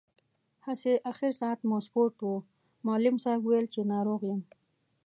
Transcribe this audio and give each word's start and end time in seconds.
هسې، 0.65 0.93
اخر 1.11 1.31
ساعت 1.39 1.59
مو 1.69 1.77
سپورټ 1.87 2.15
و، 2.27 2.31
معلم 2.85 3.15
صاحب 3.23 3.41
ویل 3.45 3.65
چې 3.73 3.79
ناروغ 3.93 4.21
یم. 4.29 4.41